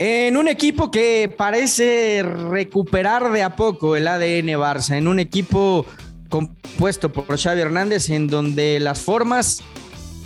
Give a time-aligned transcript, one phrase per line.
[0.00, 5.84] En un equipo que parece recuperar de a poco el ADN Barça, en un equipo
[6.28, 9.60] compuesto por Xavi Hernández, en donde las formas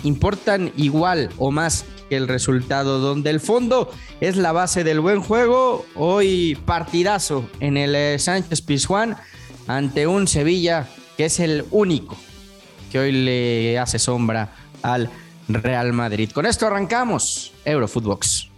[0.03, 3.91] importan igual o más que el resultado, donde el fondo
[4.21, 5.87] es la base del buen juego.
[5.95, 9.17] Hoy partidazo en el eh, Sánchez Pizjuán
[9.69, 10.87] ante un Sevilla
[11.17, 12.15] que es el único
[12.91, 14.53] que hoy le hace sombra
[14.83, 15.09] al
[15.49, 16.31] Real Madrid.
[16.31, 18.52] Con esto arrancamos Eurofootbox.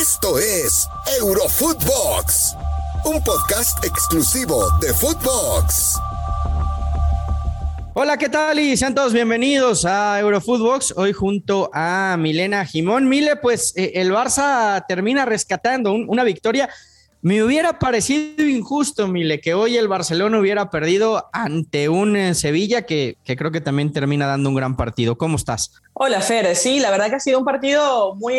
[0.00, 2.56] Esto es Eurofootbox,
[3.04, 5.98] un podcast exclusivo de Footbox.
[7.92, 8.60] Hola, ¿qué tal?
[8.60, 10.94] Y sean todos bienvenidos a Eurofootbox.
[10.96, 13.10] Hoy junto a Milena Jimón.
[13.10, 16.70] Mile, pues eh, el Barça termina rescatando una victoria
[17.22, 22.82] me hubiera parecido injusto, Mile, que hoy el Barcelona hubiera perdido ante un eh, Sevilla
[22.82, 25.18] que, que, creo que también termina dando un gran partido.
[25.18, 25.72] ¿Cómo estás?
[25.92, 26.56] Hola, Fer.
[26.56, 28.38] Sí, la verdad que ha sido un partido muy,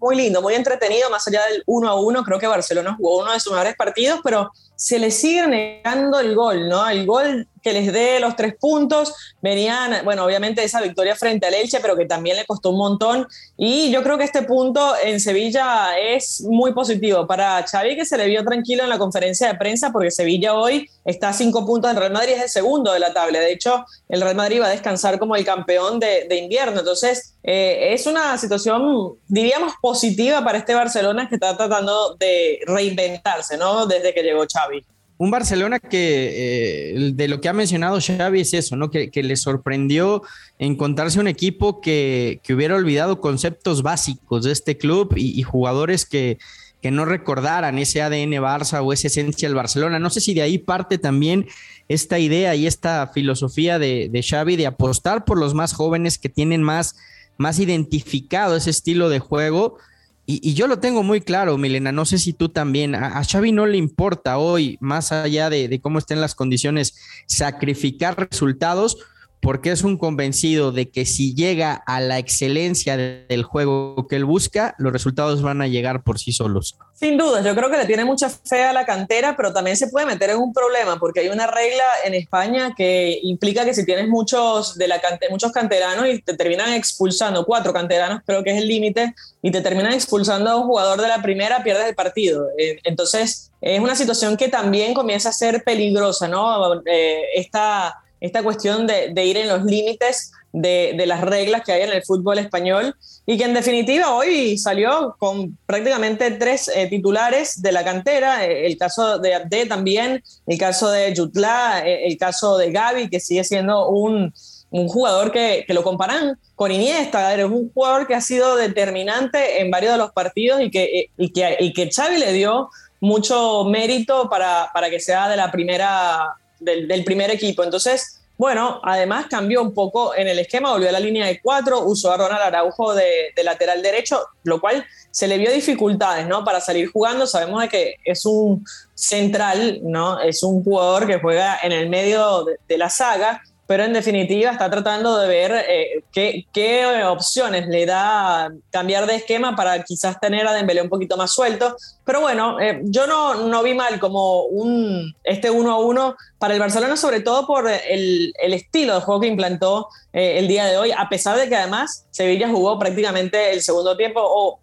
[0.00, 2.24] muy lindo, muy entretenido, más allá del 1 a 1.
[2.24, 6.36] Creo que Barcelona jugó uno de sus mejores partidos, pero se le sigue negando el
[6.36, 6.88] gol, ¿no?
[6.88, 9.12] El gol que les dé los tres puntos.
[9.42, 13.26] Venían, bueno, obviamente esa victoria frente al Elche, pero que también le costó un montón.
[13.56, 18.16] Y yo creo que este punto en Sevilla es muy positivo para Xavi, que se
[18.16, 21.90] le vio tranquilo en la conferencia de prensa, porque Sevilla hoy está a cinco puntos
[21.90, 23.40] en Real Madrid, es el segundo de la tabla.
[23.40, 26.78] De hecho, el Real Madrid va a descansar como el campeón de, de invierno.
[26.78, 33.56] Entonces, eh, es una situación, diríamos, positiva para este Barcelona que está tratando de reinventarse,
[33.56, 33.86] ¿no?
[33.86, 34.84] Desde que llegó Xavi
[35.16, 38.90] un Barcelona que eh, de lo que ha mencionado Xavi es eso, ¿no?
[38.90, 40.22] Que, le sorprendió
[40.58, 46.38] encontrarse un equipo que, hubiera olvidado conceptos básicos de este club y, jugadores que,
[46.82, 49.98] que, no recordaran ese ADN Barça o esa esencia del Barcelona.
[49.98, 51.48] No sé si de ahí parte también
[51.88, 56.62] esta idea y esta filosofía de Xavi de apostar por los más jóvenes que tienen
[56.62, 56.94] más,
[57.38, 59.78] más identificado ese estilo de juego.
[60.26, 63.64] Y, yo lo tengo muy claro, Milena, no sé si tú también, a, Xavi no
[63.64, 68.98] le importa hoy, más allá de, de cómo estén las condiciones, sacrificar resultados,
[69.40, 74.24] porque es un convencido de que si llega a la excelencia del juego que él
[74.24, 76.76] busca, los resultados van a llegar por sí solos.
[76.94, 79.86] Sin duda, yo creo que le tiene mucha fe a la cantera, pero también se
[79.86, 83.86] puede meter en un problema, porque hay una regla en España que implica que si
[83.86, 85.00] tienes muchos, de la
[85.30, 89.60] muchos canteranos y te terminan expulsando, cuatro canteranos creo que es el límite, y te
[89.60, 92.48] terminan expulsando a un jugador de la primera, pierdes el partido.
[92.58, 96.82] Eh, entonces, es una situación que también comienza a ser peligrosa, ¿no?
[96.84, 101.92] Eh, esta esta cuestión de, ir en los límites de, las reglas que hay en
[101.92, 102.94] el fútbol español
[103.26, 108.66] y que en definitiva hoy salió con prácticamente tres eh, titulares de la cantera, eh,
[108.66, 113.20] el caso de Abde también, el caso de Jutla, eh, el caso de Gaby, que
[113.20, 114.32] sigue siendo un,
[114.70, 119.92] jugador que, lo comparan con Iniesta, es un jugador que ha sido determinante en varios
[119.92, 122.68] de los partidos y que, y que, y que Xavi le dio
[123.00, 127.62] mucho mérito para, para que sea de la primera del, primer equipo.
[127.62, 131.80] Entonces, bueno, además cambió un poco en el esquema, volvió a la línea de cuatro,
[131.80, 136.44] usó a Ronald Araujo de, lateral derecho, lo cual se le vio dificultades, ¿no?
[136.44, 138.64] Para salir jugando, sabemos de que es un
[138.94, 140.20] central, ¿no?
[140.20, 144.70] Es un jugador que juega en el medio de la saga pero en definitiva está
[144.70, 150.54] tratando de ver eh, qué, opciones le da cambiar de esquema para quizás tener a
[150.54, 151.76] Dembélé un poquito más suelto.
[152.02, 156.54] Pero bueno, eh, yo no, no vi mal como un, este uno a uno para
[156.54, 160.64] el Barcelona, sobre todo por el, el estilo de juego que implantó eh, el día
[160.64, 164.60] de hoy, a pesar de que además Sevilla jugó prácticamente el segundo tiempo o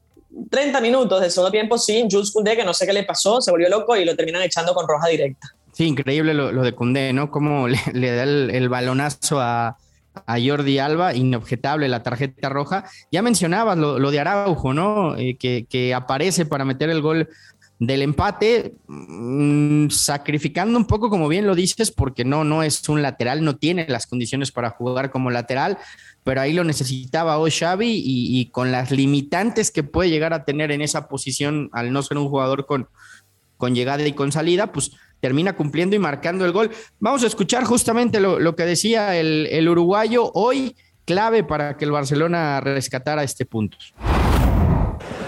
[0.49, 3.51] 30 minutos del segundo tiempo sin Jules Koundé, que no sé qué le pasó, se
[3.51, 5.54] volvió loco y lo terminan echando con roja directa.
[5.75, 7.30] Sí, increíble lo, de Cundé, ¿no?
[7.30, 9.78] Cómo le, da el, balonazo a,
[10.25, 12.86] Jordi Alba, inobjetable la tarjeta roja.
[13.12, 15.18] Ya mencionabas lo, de Araujo, ¿no?
[15.18, 17.28] Eh, que, aparece para meter el gol
[17.78, 23.02] del empate, mm, sacrificando un poco, como bien lo dices, porque no, no es un
[23.02, 25.78] lateral, no tiene las condiciones para jugar como lateral,
[26.24, 30.46] pero ahí lo necesitaba hoy Xavi y, y con las limitantes que puede llegar a
[30.46, 32.88] tener en esa posición al no ser un jugador con,
[33.58, 36.72] con llegada y con salida, pues termina cumpliendo y marcando el gol.
[37.00, 40.76] Vamos a escuchar justamente lo, que decía el, el uruguayo hoy,
[41.06, 43.78] clave para que el Barcelona rescatara este punto.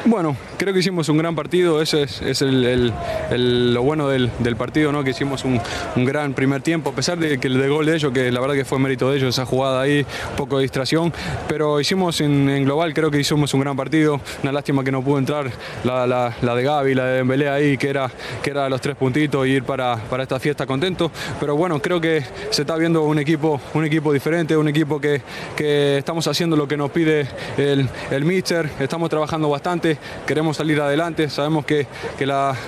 [0.07, 5.04] Bueno, creo que hicimos un gran partido, eso es, lo bueno del, partido, ¿no?
[5.04, 5.59] que hicimos un,
[6.06, 8.56] gran primer tiempo, a pesar de que el de gol de ellos, que la verdad
[8.56, 10.06] que fue mérito de ellos, esa jugada ahí,
[10.38, 11.12] poco de distracción,
[11.50, 15.18] pero hicimos en, global, creo que hicimos un gran partido, una lástima que no pudo
[15.18, 15.51] entrar
[15.83, 18.09] la, de Gaby, la de Dembélé ahí, que era,
[18.42, 22.24] que era los tres puntitos y ir para, esta fiesta contento, pero bueno, creo que
[22.50, 25.21] se está viendo un equipo, un equipo diferente, un equipo que,
[25.98, 27.27] estamos haciendo lo que nos pide
[27.57, 31.29] el, el míster, estamos trabajando bastante, que queremos salir adelante.
[31.29, 31.88] Sabemos que,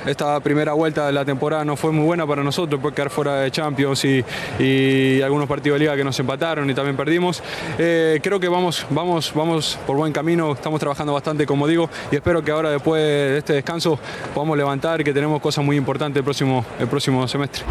[0.06, 3.42] esta primera vuelta de la temporada no fue muy buena para nosotros, por quedar fuera
[3.42, 7.44] de Champions y, algunos partidos de liga que nos empataron y también perdimos.
[7.78, 12.16] Eh, creo que vamos, vamos, vamos por buen camino, estamos trabajando bastante, como digo, y
[12.16, 14.00] espero que ahora después de este descanso
[14.34, 17.64] podamos levantar que tenemos cosas muy importantes el próximo, el próximo semestre.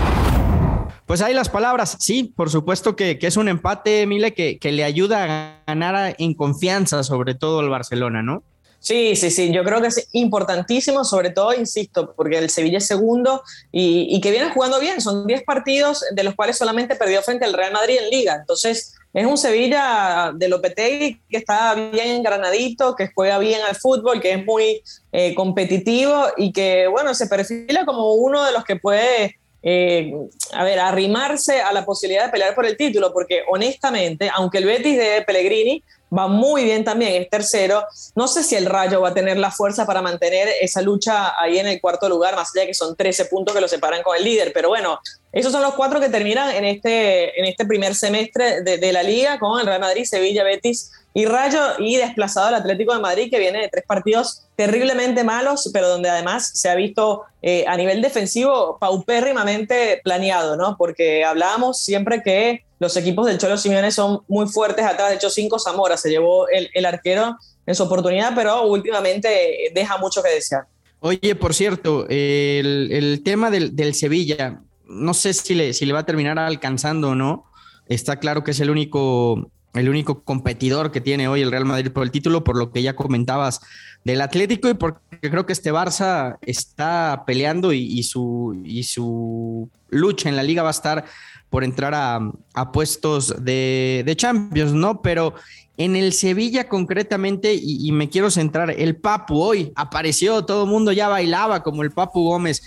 [1.06, 4.84] Pues ahí las palabras, sí, por supuesto que, es un empate, Mile, que, que, le
[4.84, 8.42] ayuda a ganar en confianza, sobre todo el Barcelona, ¿no?
[8.80, 12.86] Sí, sí, sí, yo creo que es importantísimo, sobre todo, insisto, porque el Sevilla es
[12.86, 13.42] segundo
[13.72, 17.44] y, y que viene jugando bien, son 10 partidos de los cuales solamente perdió frente
[17.44, 22.94] al Real Madrid en liga, entonces es un Sevilla de Lopetegui que está bien engranadito,
[22.94, 24.82] que juega bien al fútbol, que es muy
[25.12, 29.38] eh, competitivo y que, bueno, se perfila como uno de los que puede
[29.70, 30.10] eh,
[30.54, 34.64] a ver, arrimarse a la posibilidad de pelear por el título, porque honestamente, aunque el
[34.64, 35.84] Betis de Pellegrini
[36.16, 37.84] va muy bien también, es tercero,
[38.14, 41.58] no sé si el Rayo va a tener la fuerza para mantener esa lucha ahí
[41.58, 44.16] en el cuarto lugar, más allá de que son 13 puntos que lo separan con
[44.16, 45.00] el líder, pero bueno,
[45.32, 49.02] esos son los cuatro que terminan en este, en este primer semestre de, de la
[49.02, 53.28] liga con el Real Madrid, Sevilla, Betis y Rayo y desplazado al Atlético de Madrid
[53.28, 57.76] que viene de tres partidos terriblemente malos, pero donde además se ha visto eh, a
[57.76, 60.76] nivel defensivo paupérrimamente planeado, ¿no?
[60.78, 65.28] Porque hablábamos siempre que los equipos del Cholo Simeone son muy fuertes atrás, de hecho
[65.28, 67.36] cinco Zamora se llevó el, el arquero
[67.66, 70.66] en su oportunidad, pero últimamente deja mucho que desear.
[71.00, 75.94] Oye, por cierto, el, el tema del, del, Sevilla, no sé si le, si le
[75.94, 77.50] va a terminar alcanzando o no.
[77.88, 81.90] Está claro que es el único el único competidor que tiene hoy el Real Madrid
[81.92, 83.60] por el título, por lo que ya comentabas
[84.04, 90.28] del Atlético y porque creo que este Barça está peleando y, su, y su lucha
[90.28, 91.04] en la liga va a estar
[91.50, 95.00] por entrar a, puestos de, de, Champions, ¿no?
[95.00, 95.34] Pero
[95.78, 100.70] en el Sevilla concretamente, y, y, me quiero centrar, el Papu hoy apareció, todo el
[100.70, 102.62] mundo ya bailaba como el Papu Gómez.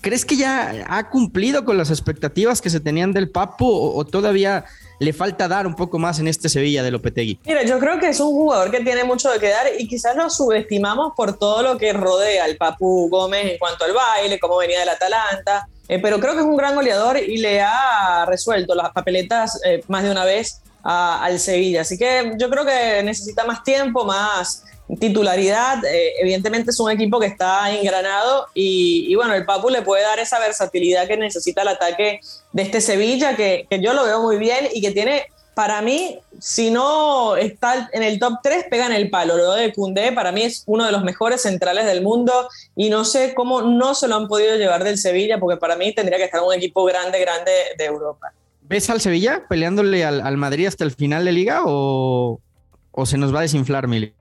[0.00, 4.64] ¿Crees que ya ha cumplido con las expectativas que se tenían del Papu o, todavía
[5.00, 7.40] le falta dar un poco más en este Sevilla de Lopetegui?
[7.44, 10.14] Mira, yo creo que es un jugador que tiene mucho de que dar y quizás
[10.14, 14.56] lo subestimamos por todo lo que rodea al Papu Gómez en cuanto al baile, cómo
[14.56, 18.74] venía del Atalanta, eh, pero creo que es un gran goleador y le ha resuelto
[18.74, 21.82] las papeletas eh, más de una vez al Sevilla.
[21.82, 24.64] Así que yo creo que necesita más tiempo, más
[24.96, 25.84] titularidad.
[25.84, 30.18] Eh, evidentemente es un equipo que está engranado y, bueno, el Papu le puede dar
[30.18, 32.20] esa versatilidad que necesita el ataque
[32.52, 36.70] de este Sevilla, que, yo lo veo muy bien y que tiene, para mí, si
[36.70, 39.36] no está en el top 3, pega en el palo.
[39.36, 43.04] Lo de Cundé para mí es uno de los mejores centrales del mundo y no
[43.04, 46.24] sé cómo no se lo han podido llevar del Sevilla, porque para mí tendría que
[46.24, 48.32] estar un equipo grande, grande de Europa.
[48.62, 52.38] ¿Ves al Sevilla peleándole al, Madrid hasta el final de liga o,
[52.92, 54.12] o se nos va a desinflar, Mili?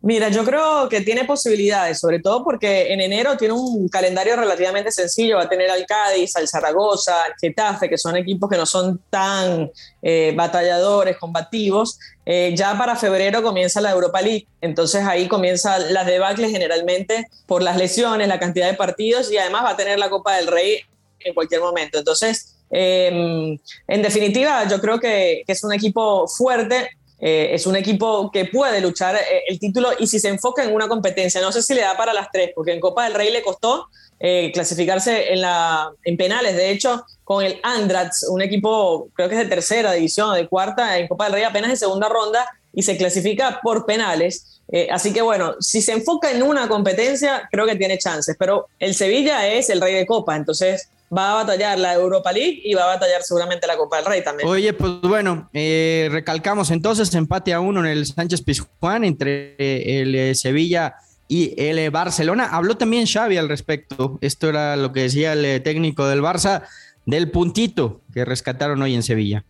[0.00, 4.92] Mira, yo creo que tiene posibilidades, sobre todo porque en enero tiene un calendario relativamente
[4.92, 5.38] sencillo.
[5.38, 9.00] Va a tener al Cádiz, al Zaragoza, al Getafe, que son equipos que no son
[9.10, 11.98] tan eh, batalladores, combativos.
[12.24, 17.62] Eh, ya para febrero comienza la Europa League, entonces ahí comienzan las debacles generalmente por
[17.62, 20.80] las lesiones, la cantidad de partidos y además va a tener la Copa del Rey
[21.20, 21.98] en cualquier momento.
[21.98, 23.58] Entonces, eh,
[23.88, 26.90] en definitiva, yo creo que es un equipo fuerte,
[27.20, 30.72] eh, es un equipo que puede luchar eh, el título y si se enfoca en
[30.72, 33.32] una competencia, no sé si le da para las tres, porque en Copa del Rey
[33.32, 33.88] le costó
[34.20, 39.34] eh, clasificarse en, la, en penales, de hecho, con el Andrats, un equipo creo que
[39.34, 42.82] es de tercera división, de cuarta, en Copa del Rey apenas en segunda ronda y
[42.82, 44.60] se clasifica por penales.
[44.90, 48.94] Así que bueno, si se enfoca en una competencia, creo que tiene chances, pero el
[48.94, 52.84] Sevilla es el rey de Copa, entonces va a batallar la Europa League y va
[52.84, 54.48] a batallar seguramente la Copa del Rey también.
[54.48, 60.00] Oye, pues bueno, eh, recalcamos entonces empate a uno en el Sánchez Pizjuán entre eh,
[60.00, 60.96] el Sevilla
[61.28, 62.48] y el Barcelona.
[62.50, 64.18] Habló también Xavi al respecto.
[64.20, 66.62] Esto era lo que decía el técnico del Barça
[67.06, 69.44] del puntito que rescataron hoy en Sevilla.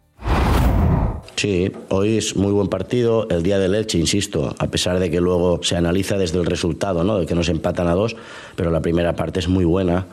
[1.39, 3.29] Sí, hoy es muy buen partido.
[3.31, 7.05] El día del Elche, insisto, a pesar de que luego se analiza desde el resultado,
[7.05, 7.19] ¿no?
[7.21, 8.17] de que nos empatan a dos,
[8.57, 10.07] pero la primera parte es muy buena.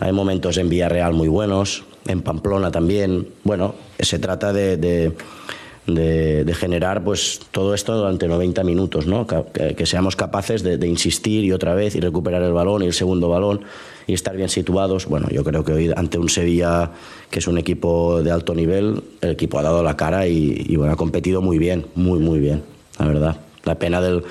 [0.00, 3.28] Hay momentos en Villarreal muy buenos, en Pamplona también.
[3.44, 9.26] Bueno, se trata de, de, generar pues, todo esto durante 90 minutos, ¿no?
[9.26, 13.28] que, seamos capaces de, insistir y otra vez y recuperar el balón y el segundo
[13.28, 13.62] balón
[14.06, 15.06] y estar bien situados.
[15.06, 16.92] Bueno, yo creo que hoy ante un Sevilla
[17.30, 20.76] que es un equipo de alto nivel, el equipo ha dado la cara y, y
[20.76, 22.62] bueno, ha competido muy bien, muy, muy bien,
[22.98, 23.40] la verdad.
[23.64, 24.22] La pena del,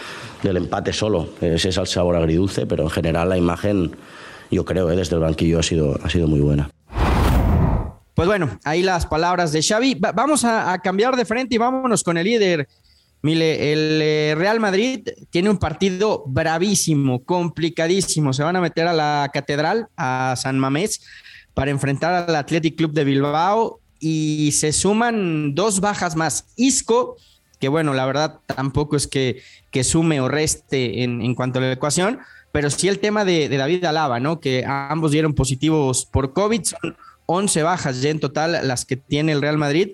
[0.42, 3.92] del empate solo, ese es el sabor agridulce, pero en general la imagen
[4.52, 4.96] yo creo, ¿eh?
[4.96, 6.70] desde el banquillo ha sido, ha sido muy buena.
[8.14, 9.96] Pues bueno, ahí las palabras de Xavi.
[9.96, 12.68] Va vamos a, cambiar de frente y vámonos con el líder
[13.22, 18.32] Mire, el eh, Real Madrid tiene un partido bravísimo, complicadísimo.
[18.32, 21.02] Se van a meter a la catedral, a San Mamés,
[21.54, 26.46] para enfrentar al Athletic Club de Bilbao y se suman dos bajas más.
[26.56, 27.18] Isco,
[27.60, 31.72] que bueno, la verdad tampoco es que, que sume o reste en, cuanto a la
[31.72, 32.20] ecuación,
[32.58, 34.40] pero sí el tema de, de, David Alaba, ¿no?
[34.40, 36.98] Que ambos dieron positivos por COVID, son
[37.28, 39.92] 11 bajas ya en total las que tiene el Real Madrid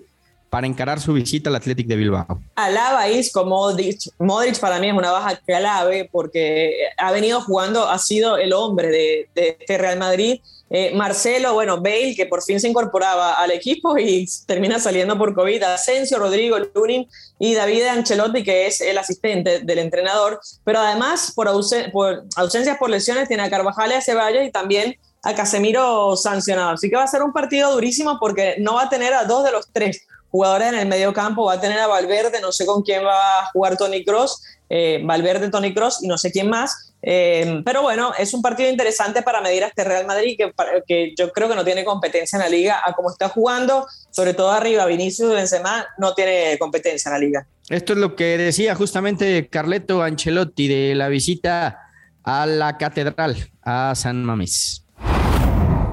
[0.54, 2.40] para encarar su visita al Athletic de Bilbao.
[2.54, 3.98] Alaba, Isco, Modric.
[4.20, 8.86] Modric para mí es una baja clave porque ha venido jugando, ha sido el hombre
[8.86, 10.40] de, de este Real Madrid.
[10.70, 15.34] Eh, Marcelo, bueno, Bale, que por fin se incorporaba al equipo y termina saliendo por
[15.34, 15.60] COVID.
[15.64, 17.08] Asensio, Rodrigo, Lunin
[17.40, 20.38] y David Ancelotti, que es el asistente del entrenador.
[20.62, 21.50] Pero además, por,
[21.90, 26.70] por ausencias por lesiones, tiene a Carvajal y a Ceballos y también a Casemiro sancionado.
[26.70, 29.42] Así que va a ser un partido durísimo porque no va a tener a dos
[29.42, 31.44] de los tres jugadores en el medio campo.
[31.44, 35.00] Va a tener a Valverde, no sé con quién va a jugar Tony Cross, eh,
[35.04, 36.92] Valverde, Tony Cross y no sé quién más.
[37.02, 40.52] Eh, pero bueno, es un partido interesante para medir a este Real Madrid que,
[40.88, 44.34] que yo creo que no tiene competencia en la liga a cómo está jugando, sobre
[44.34, 44.86] todo arriba.
[44.86, 47.46] Vinicius Benzema no tiene competencia en la liga.
[47.68, 51.78] Esto es lo que decía justamente Carleto Ancelotti de la visita
[52.24, 54.84] a la catedral, a San Mamés.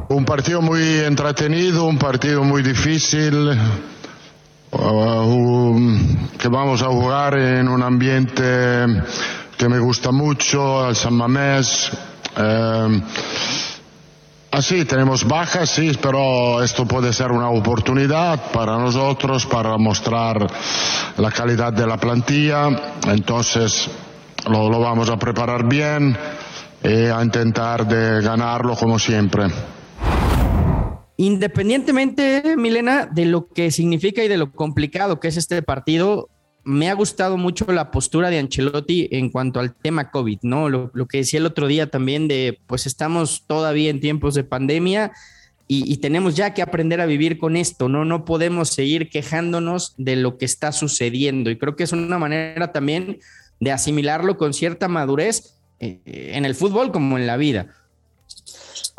[0.09, 3.51] Un partido muy entretenido, un partido muy difícil
[4.71, 8.87] que vamos a jugar en un ambiente
[9.57, 11.91] que me gusta mucho, el San Mamés.
[12.37, 13.01] Eh,
[14.51, 20.47] así, tenemos bajas, sí, pero esto puede ser una oportunidad para nosotros para mostrar
[21.17, 22.69] la calidad de la plantilla.
[23.07, 23.89] Entonces,
[24.49, 26.17] lo, lo vamos a preparar bien
[26.81, 29.47] y a intentar de ganarlo como siempre.
[31.21, 36.29] Independientemente, Milena, de lo que significa y de lo complicado que es este partido,
[36.63, 40.67] me ha gustado mucho la postura de Ancelotti en cuanto al tema COVID, ¿no?
[40.67, 45.11] Lo, que decía el otro día también de, pues estamos todavía en tiempos de pandemia
[45.67, 48.03] y, tenemos ya que aprender a vivir con esto, ¿no?
[48.03, 52.71] No podemos seguir quejándonos de lo que está sucediendo y creo que es una manera
[52.71, 53.19] también
[53.59, 56.01] de asimilarlo con cierta madurez eh,
[56.33, 57.75] en el fútbol como en la vida.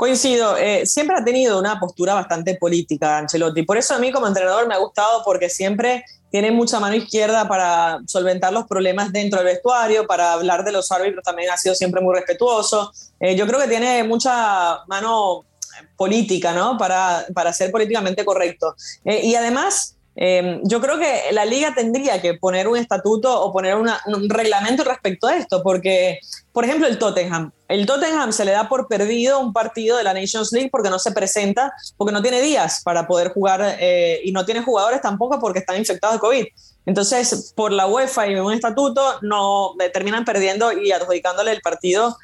[0.02, 4.26] Coincido, eh, siempre ha tenido una postura bastante política Ancelotti, por eso a mí como
[4.26, 9.38] entrenador me ha gustado porque siempre tiene mucha mano izquierda para solventar los problemas dentro
[9.38, 12.92] del vestuario, para hablar de los árbitros también ha sido siempre muy respetuoso.
[13.20, 15.44] Eh, yo creo que tiene mucha mano
[15.96, 16.76] política, ¿no?
[16.76, 18.74] Para, para ser políticamente correcto.
[19.04, 23.52] Eh, y además Em, yo creo que la liga tendría que poner un estatuto o
[23.52, 26.18] poner un reglamento respecto a esto, porque,
[26.52, 27.50] por ejemplo, el Tottenham.
[27.72, 30.98] El Tottenham se le da por perdido un partido de la Nations League porque no
[30.98, 35.40] se presenta, porque no tiene días para poder jugar eh, y no tiene jugadores tampoco
[35.40, 36.44] porque están infectados de COVID.
[36.84, 42.18] Entonces, por la UEFA y un estatuto, no terminan perdiendo y adjudicándole el partido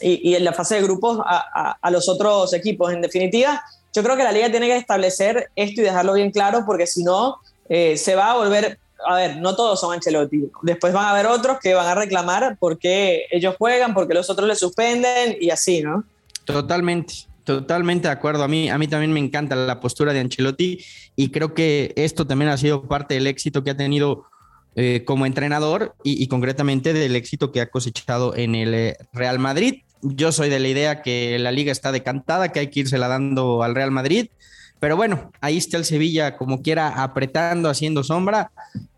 [0.00, 2.92] y, en la fase de grupos a, a los otros equipos.
[2.92, 6.62] En definitiva, yo creo que la liga tiene que establecer esto y dejarlo bien claro,
[6.64, 8.78] porque si no, eh, se va a volver.
[9.04, 10.50] A ver, no todos son Ancelotti.
[10.62, 14.48] Después van a haber otros que van a reclamar porque ellos juegan, porque los otros
[14.48, 16.04] les suspenden y así, ¿no?
[16.44, 17.26] Totalmente.
[17.44, 18.42] Totalmente de acuerdo.
[18.42, 20.84] A mí, a mí también me encanta la postura de Ancelotti
[21.14, 24.26] y creo que esto también ha sido parte del éxito que ha tenido
[24.74, 29.82] eh, como entrenador y, concretamente del éxito que ha cosechado en el eh, Real Madrid.
[30.02, 33.06] Yo soy de la idea que la liga está decantada, que hay que irse la
[33.08, 34.28] dando al Real Madrid.
[34.78, 38.50] Pero bueno, ahí está el Sevilla como quiera apretando, haciendo sombra.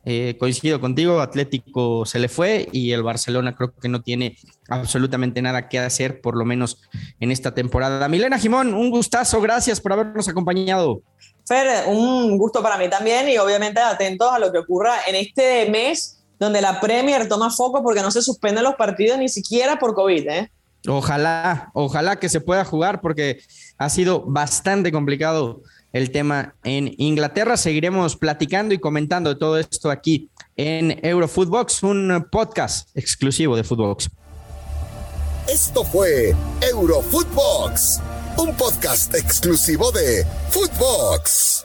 [0.04, 4.37] Eh, coincido contigo, Atlético se le fue y el Barcelona creo que no tiene
[4.68, 6.80] absolutamente nada que hacer, por lo menos
[7.20, 8.08] en esta temporada.
[8.08, 11.02] Milena Jimón, un gustazo, gracias por habernos acompañado.
[11.47, 15.68] Fer, un gusto para mí también y obviamente atentos a lo que ocurra en este
[15.70, 19.94] mes donde la Premier toma foco porque no se suspenden los partidos ni siquiera por
[19.94, 20.28] COVID.
[20.28, 20.50] ¿eh?
[20.88, 23.42] Ojalá, ojalá que se pueda jugar porque
[23.76, 27.57] ha sido bastante complicado el tema en Inglaterra.
[27.57, 34.11] Seguiremos platicando y comentando todo esto aquí en Eurofootbox, un podcast exclusivo de Footbox.
[35.49, 38.00] Esto fue Eurofootbox,
[38.37, 41.64] un podcast exclusivo de Footbox.